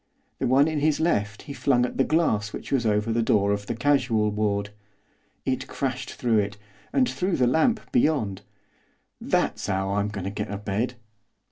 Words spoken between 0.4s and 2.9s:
one in his left he flung at the glass which was